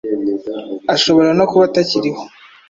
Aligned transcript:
ashobora 0.95 1.29
no 1.37 1.45
kuba 1.51 1.63
atakiriho 1.69 2.21